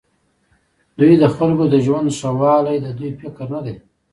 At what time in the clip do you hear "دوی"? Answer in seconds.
0.99-1.13, 2.97-3.09